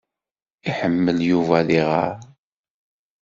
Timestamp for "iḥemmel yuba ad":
0.69-1.69